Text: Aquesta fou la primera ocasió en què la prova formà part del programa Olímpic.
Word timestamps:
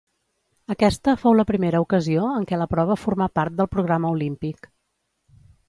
Aquesta 0.75 1.13
fou 1.23 1.35
la 1.39 1.45
primera 1.51 1.81
ocasió 1.85 2.25
en 2.39 2.49
què 2.53 2.61
la 2.63 2.69
prova 2.73 2.97
formà 3.03 3.29
part 3.41 3.59
del 3.61 3.71
programa 3.77 4.15
Olímpic. 4.17 4.75